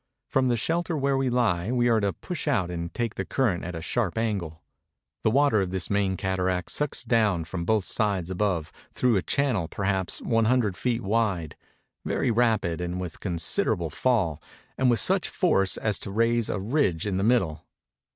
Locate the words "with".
12.99-13.19, 14.89-14.99